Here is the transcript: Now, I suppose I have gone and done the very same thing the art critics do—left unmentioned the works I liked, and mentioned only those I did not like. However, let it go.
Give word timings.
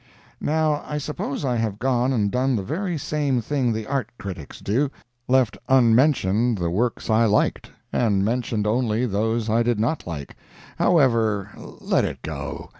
Now, 0.39 0.81
I 0.87 0.97
suppose 0.97 1.45
I 1.45 1.57
have 1.57 1.77
gone 1.77 2.11
and 2.11 2.31
done 2.31 2.55
the 2.55 2.63
very 2.63 2.97
same 2.97 3.39
thing 3.39 3.71
the 3.71 3.85
art 3.85 4.09
critics 4.17 4.59
do—left 4.59 5.59
unmentioned 5.69 6.57
the 6.57 6.71
works 6.71 7.07
I 7.11 7.25
liked, 7.25 7.69
and 7.93 8.25
mentioned 8.25 8.65
only 8.65 9.05
those 9.05 9.47
I 9.47 9.61
did 9.61 9.79
not 9.79 10.07
like. 10.07 10.35
However, 10.77 11.51
let 11.55 12.03
it 12.03 12.23
go. 12.23 12.69